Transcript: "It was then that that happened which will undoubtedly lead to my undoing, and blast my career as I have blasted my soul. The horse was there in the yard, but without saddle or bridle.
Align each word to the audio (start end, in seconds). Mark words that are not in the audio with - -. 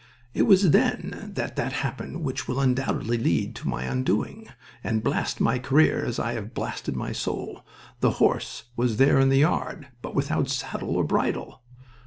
"It 0.33 0.47
was 0.47 0.71
then 0.71 1.29
that 1.35 1.55
that 1.57 1.73
happened 1.73 2.23
which 2.23 2.47
will 2.47 2.59
undoubtedly 2.59 3.19
lead 3.19 3.55
to 3.57 3.67
my 3.67 3.83
undoing, 3.83 4.49
and 4.83 5.03
blast 5.03 5.39
my 5.39 5.59
career 5.59 6.03
as 6.03 6.17
I 6.17 6.33
have 6.33 6.55
blasted 6.55 6.95
my 6.95 7.11
soul. 7.11 7.63
The 7.99 8.13
horse 8.17 8.63
was 8.75 8.97
there 8.97 9.19
in 9.19 9.29
the 9.29 9.37
yard, 9.37 9.89
but 10.01 10.15
without 10.15 10.49
saddle 10.49 10.95
or 10.95 11.03
bridle. 11.03 11.61